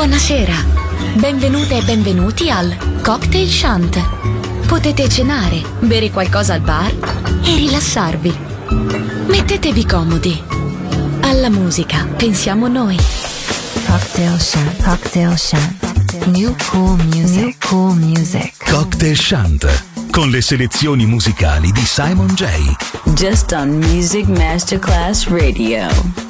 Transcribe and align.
Buonasera, 0.00 0.54
benvenute 1.16 1.76
e 1.76 1.82
benvenuti 1.82 2.50
al 2.50 2.74
Cocktail 3.02 3.46
Shant. 3.46 4.00
Potete 4.66 5.10
cenare, 5.10 5.62
bere 5.80 6.10
qualcosa 6.10 6.54
al 6.54 6.62
bar 6.62 6.90
e 7.44 7.54
rilassarvi. 7.54 8.34
Mettetevi 9.26 9.84
comodi. 9.84 10.42
Alla 11.20 11.50
musica 11.50 12.06
pensiamo 12.16 12.66
noi. 12.66 12.96
Cocktail 13.86 14.40
Shant. 14.40 14.82
Cocktail 14.82 15.36
Shant. 15.36 16.26
New 16.28 16.56
cool 16.70 16.96
music. 17.12 17.36
New 17.36 17.52
cool 17.68 17.94
music. 17.96 18.70
Cocktail 18.70 19.18
Shant 19.18 19.84
con 20.10 20.30
le 20.30 20.40
selezioni 20.40 21.04
musicali 21.04 21.72
di 21.72 21.84
Simon 21.84 22.28
J. 22.28 22.46
Just 23.12 23.52
on 23.52 23.68
Music 23.68 24.26
Masterclass 24.28 25.26
Radio. 25.26 26.29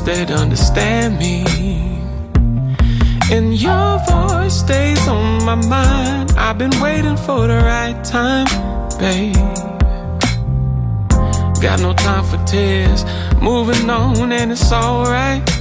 They'd 0.00 0.30
understand 0.30 1.18
me. 1.18 1.44
And 3.30 3.54
your 3.54 3.98
voice 4.08 4.60
stays 4.60 5.06
on 5.06 5.44
my 5.44 5.54
mind. 5.54 6.32
I've 6.36 6.58
been 6.58 6.78
waiting 6.80 7.16
for 7.16 7.46
the 7.46 7.56
right 7.56 8.02
time, 8.04 8.46
babe. 8.98 9.34
Got 11.60 11.80
no 11.80 11.92
time 11.92 12.24
for 12.24 12.42
tears, 12.46 13.04
moving 13.40 13.90
on, 13.90 14.32
and 14.32 14.50
it's 14.50 14.72
alright. 14.72 15.59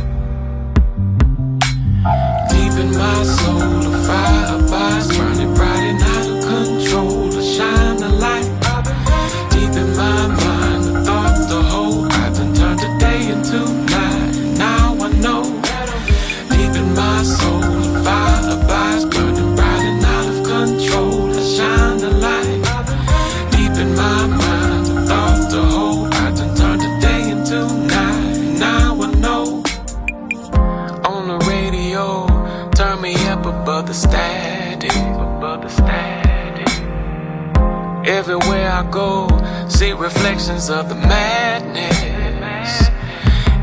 I 38.79 38.89
go, 38.91 39.27
see 39.67 39.91
reflections 39.91 40.69
of 40.69 40.87
the 40.87 40.95
madness. 40.95 41.99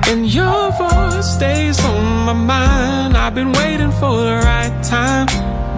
And 0.09 0.27
your 0.27 0.71
voice 0.73 1.37
stays 1.37 1.83
on 1.87 2.27
my 2.27 2.35
mind. 2.35 3.17
I've 3.17 3.35
been 3.35 3.53
waiting 3.53 3.93
for 3.93 4.15
the 4.29 4.37
right 4.45 4.85
time, 4.85 5.27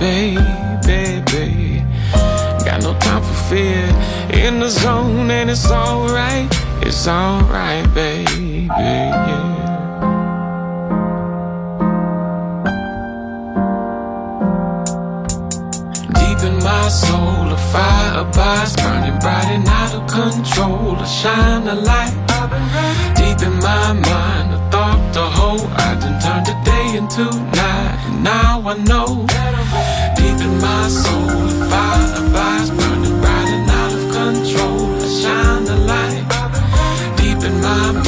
baby, 0.00 0.42
baby. 0.85 1.85
Got 2.64 2.83
no 2.83 2.99
time 2.99 3.23
for 3.23 3.38
fear. 3.49 3.85
In 4.33 4.59
the 4.59 4.71
zone, 4.71 5.30
and 5.30 5.49
it's 5.49 5.71
alright. 5.71 6.52
It's 6.83 7.07
alright, 7.07 7.87
baby. 7.95 8.66
Yeah. 8.68 9.48
Fire 18.18 18.30
abides, 18.30 18.76
burning 18.76 19.18
bright 19.20 19.44
and 19.46 19.68
out 19.68 19.94
of 19.94 20.06
control. 20.08 20.96
I 20.96 21.04
shine 21.04 21.68
a 21.68 21.75
light. 21.75 22.14
Deep 23.16 23.46
in 23.46 23.58
my 23.58 23.92
mind, 23.92 24.54
a 24.54 24.70
thought, 24.70 25.12
the 25.12 25.22
hope. 25.22 25.68
I 25.78 25.94
done 26.00 26.20
turned 26.20 26.46
the 26.46 26.56
day 26.64 26.96
into 26.96 27.25
night, 27.56 27.98
and 28.06 28.25
now 28.25 28.62
I 28.66 28.75
know. 28.78 29.26
Deep 30.16 30.40
in 30.46 30.60
my 30.60 30.88
soul, 30.88 31.28
a 31.28 31.68
fire 31.70 32.26
abides, 32.26 32.70
burning 32.70 33.20
bright 33.20 33.48
and 33.56 33.70
out 33.70 33.92
of 33.92 34.04
control. 34.18 34.94
I 34.96 35.08
shine 35.20 35.64
the 35.64 35.76
light. 35.76 36.25
Deep 37.16 37.42
in 37.44 37.60
my 37.60 37.92
mind, 37.92 38.08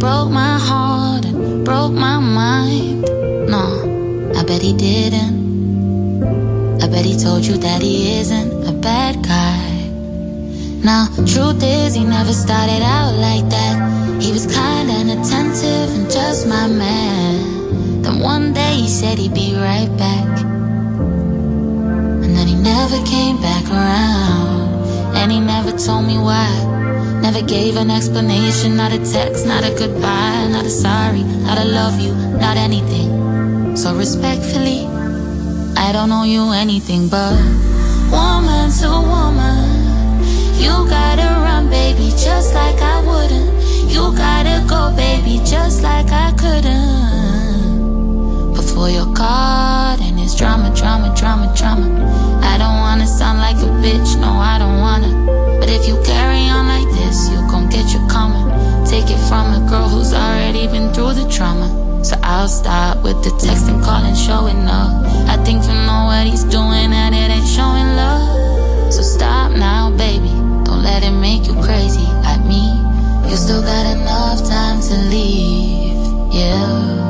Broke 0.00 0.30
my 0.30 0.58
heart 0.58 1.26
and 1.26 1.62
broke 1.62 1.92
my 1.92 2.18
mind? 2.18 3.02
No, 3.48 4.32
I 4.34 4.42
bet 4.44 4.62
he 4.62 4.72
didn't. 4.72 5.36
I 6.82 6.88
bet 6.88 7.04
he 7.04 7.16
told 7.18 7.44
you 7.44 7.58
that 7.58 7.82
he 7.82 8.18
isn't 8.18 8.66
a 8.66 8.72
bad 8.72 9.22
guy. 9.22 9.60
Now, 10.82 11.08
truth 11.26 11.62
is, 11.62 11.94
he 11.94 12.04
never 12.04 12.32
started 12.32 12.82
out 12.82 13.14
like 13.16 13.46
that. 13.50 14.22
He 14.22 14.32
was 14.32 14.46
kind 14.46 14.88
and 14.90 15.10
attentive 15.10 15.90
and 15.94 16.10
just 16.10 16.48
my 16.48 16.66
man. 16.66 18.00
Then 18.00 18.20
one 18.20 18.54
day 18.54 18.72
he 18.76 18.88
said 18.88 19.18
he'd 19.18 19.34
be 19.34 19.54
right 19.54 19.94
back. 19.98 20.40
And 22.24 22.34
then 22.34 22.46
he 22.46 22.56
never 22.56 22.96
came 23.04 23.38
back 23.42 23.68
around. 23.70 25.14
And 25.14 25.30
he 25.30 25.40
never 25.40 25.72
told 25.76 26.06
me 26.06 26.16
why. 26.16 26.69
Never 27.22 27.42
gave 27.42 27.76
an 27.76 27.90
explanation, 27.90 28.76
not 28.76 28.92
a 28.92 28.98
text, 28.98 29.46
not 29.46 29.62
a 29.62 29.74
goodbye, 29.74 30.48
not 30.48 30.64
a 30.64 30.70
sorry, 30.70 31.22
not 31.22 31.58
a 31.58 31.64
love 31.64 32.00
you, 32.00 32.14
not 32.14 32.56
anything. 32.56 33.76
So 33.76 33.94
respectfully, 33.94 34.86
I 35.76 35.92
don't 35.92 36.10
owe 36.10 36.24
you 36.24 36.52
anything 36.52 37.08
but 37.08 37.34
woman 38.10 38.70
to 38.80 38.88
woman. 38.88 40.18
You 40.56 40.88
gotta 40.88 41.28
run, 41.44 41.68
baby, 41.68 42.10
just 42.16 42.54
like 42.54 42.80
I 42.80 43.00
wouldn't. 43.04 43.50
You 43.92 44.12
gotta 44.16 44.64
go, 44.66 44.90
baby, 44.96 45.40
just 45.44 45.82
like 45.82 46.10
I 46.10 46.32
couldn't. 46.32 47.10
Before 48.54 48.88
you're 48.88 49.12
caught 49.14 50.00
in 50.00 50.16
this 50.16 50.34
drama, 50.34 50.74
drama, 50.74 51.14
drama, 51.14 51.52
drama. 51.54 51.86
I 52.42 52.56
don't 52.56 52.78
wanna 52.80 53.06
sound 53.06 53.40
like 53.40 53.56
a 53.56 53.70
bitch, 53.84 54.18
no, 54.18 54.28
I 54.28 54.58
don't 54.58 54.80
wanna. 54.80 55.49
But 55.60 55.68
if 55.68 55.86
you 55.86 56.00
carry 56.02 56.48
on 56.48 56.66
like 56.66 56.88
this, 56.96 57.28
you 57.28 57.36
gon' 57.52 57.68
get 57.68 57.92
your 57.92 58.08
karma. 58.08 58.40
Take 58.88 59.10
it 59.10 59.20
from 59.28 59.52
a 59.52 59.60
girl 59.68 59.88
who's 59.88 60.12
already 60.12 60.66
been 60.66 60.92
through 60.92 61.12
the 61.14 61.28
trauma. 61.28 61.68
So 62.02 62.16
I'll 62.22 62.48
start 62.48 63.02
with 63.02 63.22
the 63.22 63.30
text 63.38 63.68
and 63.68 63.82
calling, 63.84 64.14
showing 64.14 64.66
up. 64.66 65.04
I 65.28 65.36
think 65.44 65.62
you 65.64 65.76
know 65.86 66.08
what 66.08 66.26
he's 66.26 66.44
doing, 66.44 66.90
and 66.90 67.14
it 67.14 67.30
ain't 67.30 67.46
showing 67.46 67.94
love. 67.94 68.92
So 68.92 69.02
stop 69.02 69.52
now, 69.52 69.90
baby. 69.90 70.32
Don't 70.64 70.82
let 70.82 71.04
it 71.04 71.12
make 71.12 71.46
you 71.46 71.54
crazy 71.62 72.08
like 72.24 72.42
me. 72.44 72.64
You 73.28 73.36
still 73.36 73.62
got 73.62 73.84
enough 73.94 74.42
time 74.48 74.80
to 74.80 74.94
leave, 75.12 76.32
yeah. 76.32 77.09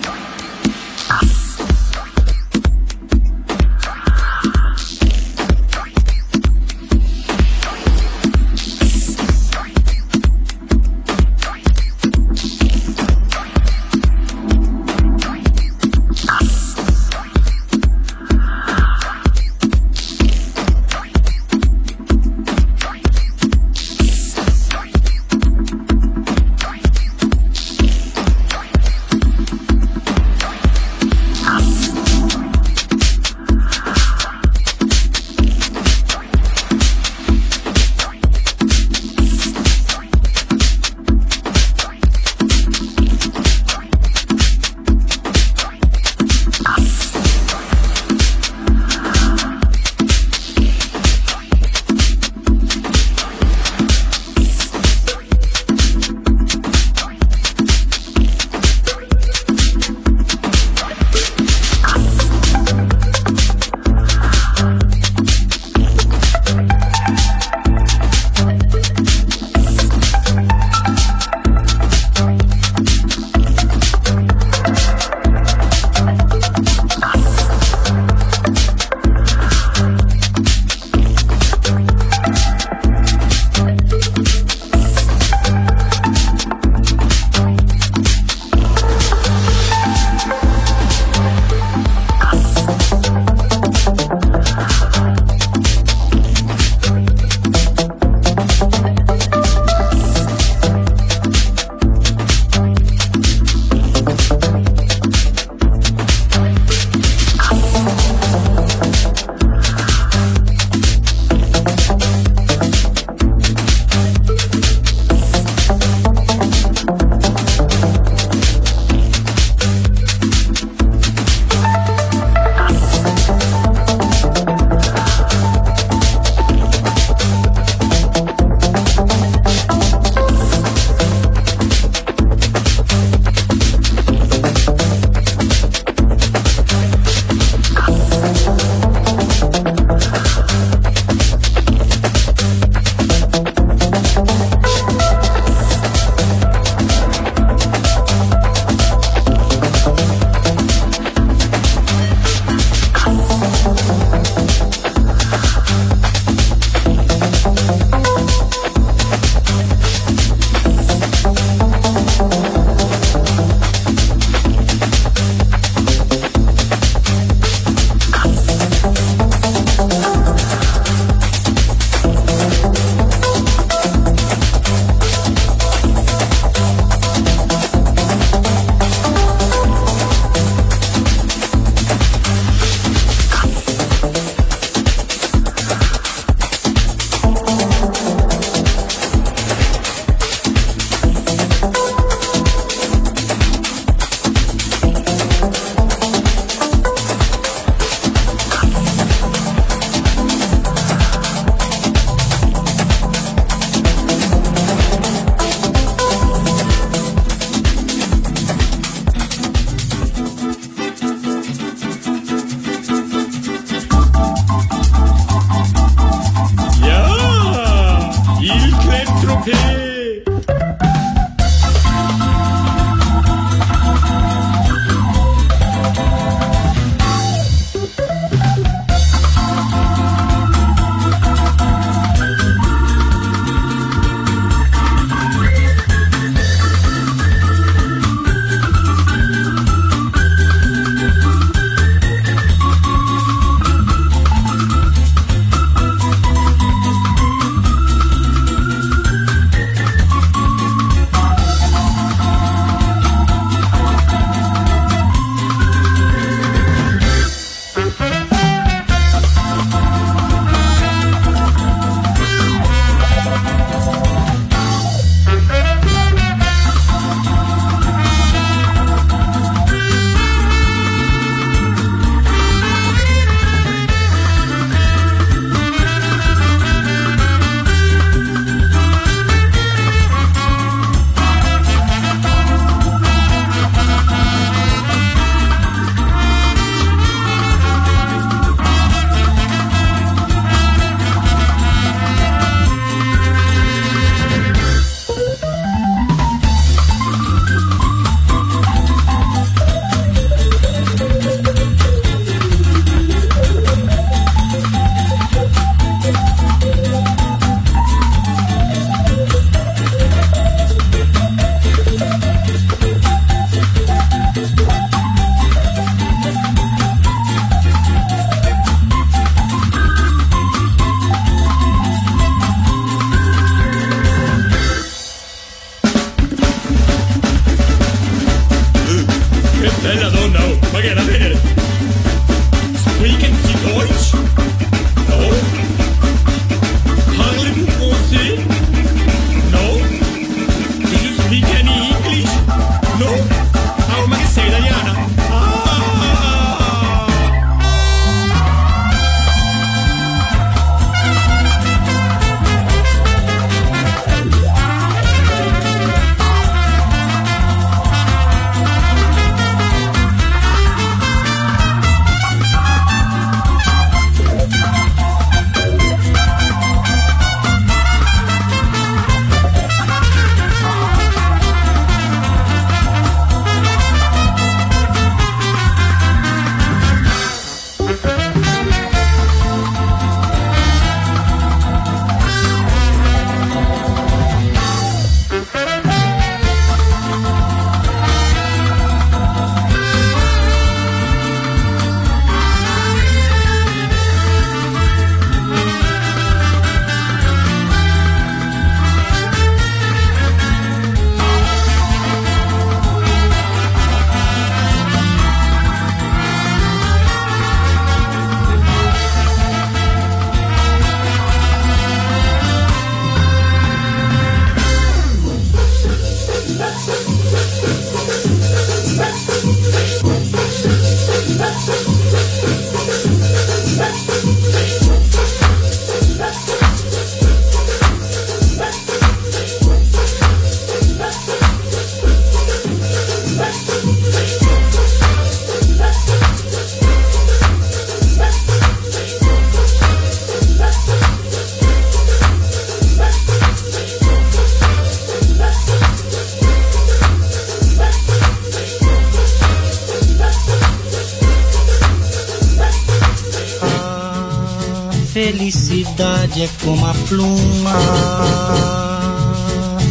Pluma. 457.11 457.73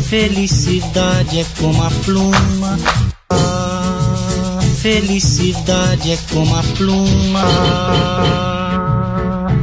Felicidade 0.09 1.41
é 1.41 1.47
como 1.61 1.83
a 1.83 1.91
pluma. 2.03 2.79
Felicidade 4.79 6.13
é 6.13 6.19
como 6.33 6.57
a 6.57 6.63
pluma. 6.79 7.45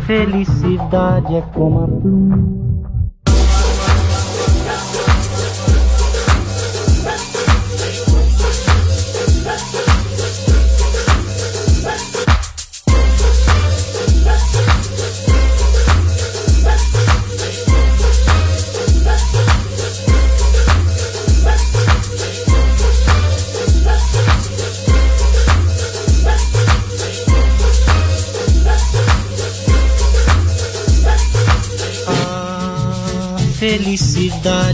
Felicidade 0.06 1.36
é 1.36 1.42
como 1.52 1.84
a 1.84 1.88
pluma. 1.88 2.57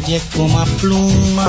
Felicidade 0.03 0.15
é 0.15 0.21
como 0.35 0.59
a 0.59 0.65
pluma. 0.81 1.45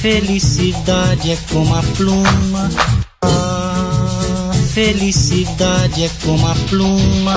Felicidade 0.00 1.32
é 1.32 1.38
como 1.52 1.74
a 1.74 1.82
pluma. 1.82 2.70
Felicidade 4.72 6.04
é 6.04 6.10
como 6.24 6.46
a 6.46 6.54
pluma. 6.70 7.34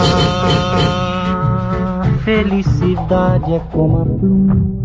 Felicidade 2.24 3.54
é 3.54 3.60
como 3.74 4.02
a 4.02 4.06
pluma. 4.06 4.85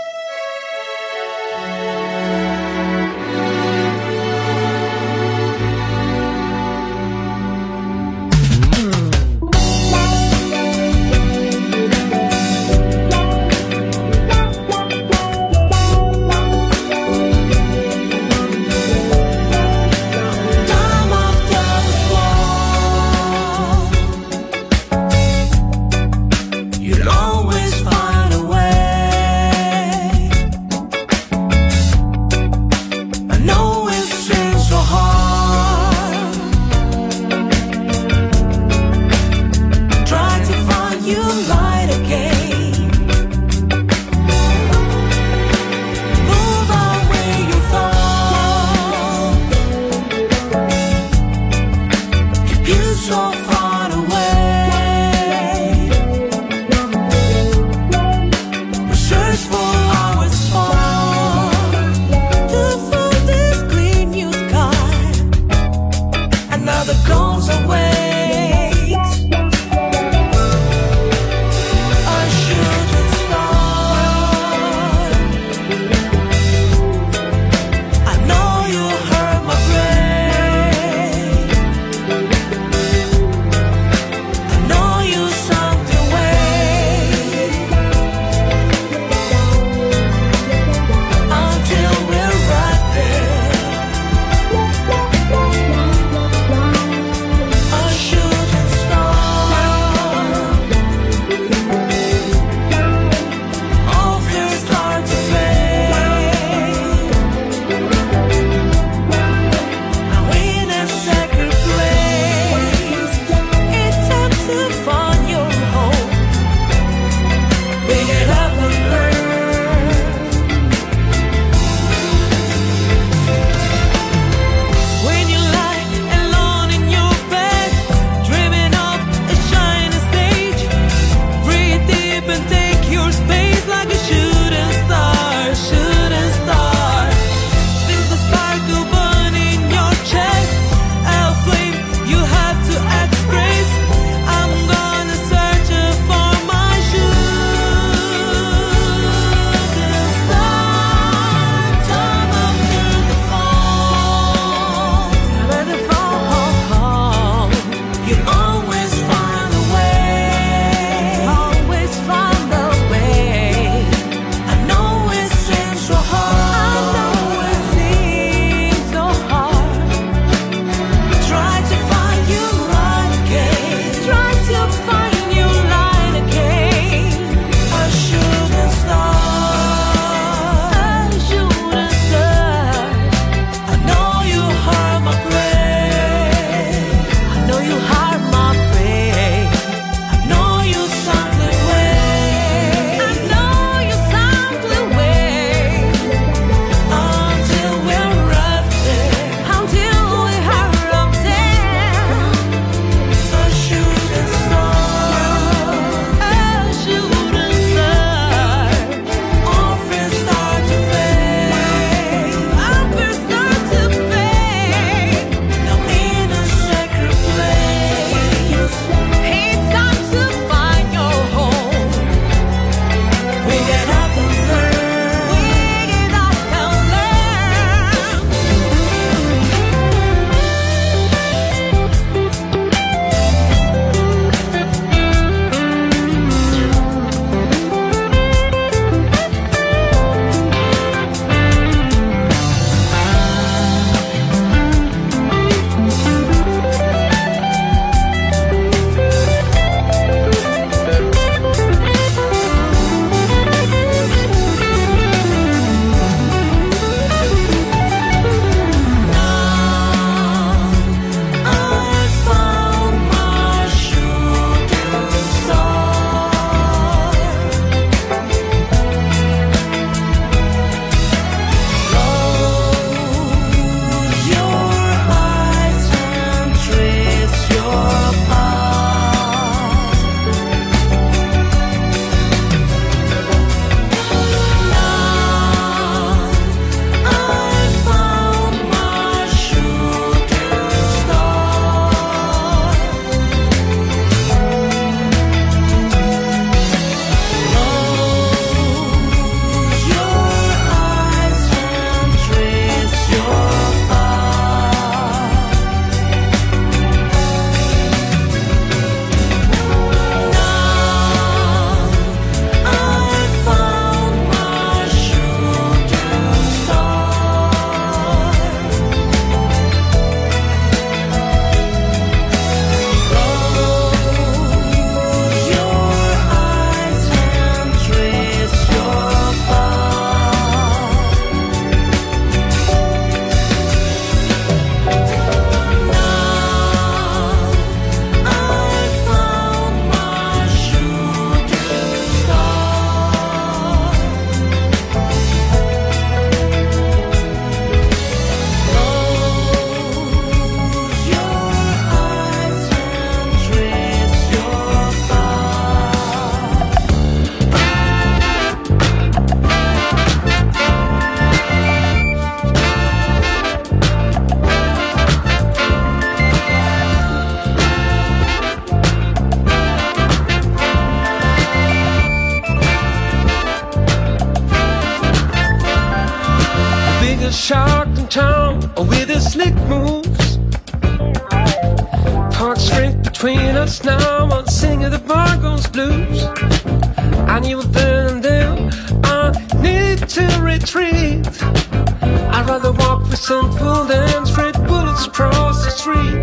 Simple 393.31 393.85
than 393.85 394.25
straight 394.25 394.57
bullets 394.67 395.05
across 395.05 395.63
the 395.63 395.71
street. 395.71 396.19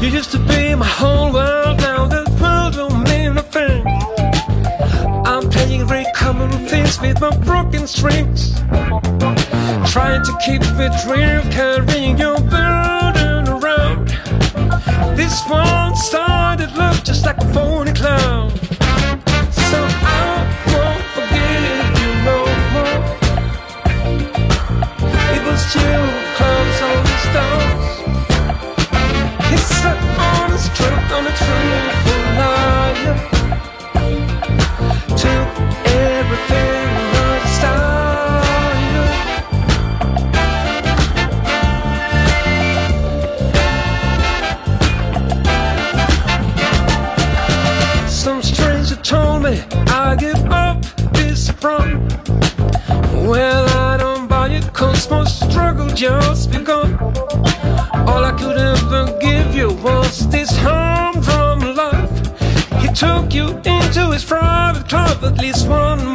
You 0.00 0.08
used 0.18 0.30
to 0.30 0.38
be 0.38 0.76
my 0.76 0.86
whole 0.86 1.32
world, 1.32 1.78
now 1.78 2.06
that 2.06 2.28
world 2.40 2.74
don't 2.74 3.02
mean 3.10 3.36
a 3.36 3.42
thing. 3.42 3.84
I'm 5.26 5.50
playing 5.50 5.88
very 5.88 6.06
common 6.14 6.50
things 6.68 7.00
with 7.00 7.20
my 7.20 7.36
broken 7.38 7.88
strings. 7.88 8.54
Trying 9.94 10.22
to 10.28 10.32
keep 10.46 10.62
it 10.86 10.94
real, 11.10 11.42
carrying 11.50 12.18
your 12.18 12.38
burden. 12.38 13.31
This 15.14 15.42
one 15.48 15.94
started 15.94 16.74
love 16.76 17.04
just 17.04 17.24
like 17.24 17.38
a 17.38 17.52
phony 17.52 17.92
clown. 17.92 18.50
So 19.70 19.78
I 19.78 20.44
won't 20.72 21.04
forget 21.16 21.60
you 22.00 22.10
no 22.28 22.38
more. 22.74 23.00
It 25.36 25.42
was 25.46 25.62
you, 25.74 25.94
close 26.36 26.78
on 26.88 27.00
the 27.08 27.16
stars. 27.26 27.86
It's 29.54 29.84
an 29.84 29.98
honest 30.18 30.68
truth 30.76 31.12
on 31.12 31.26
a 31.26 31.28
truthful 31.30 31.61
his 64.12 64.24
private 64.24 64.86
club, 64.88 65.24
at 65.24 65.38
least 65.38 65.66
one 65.66 66.14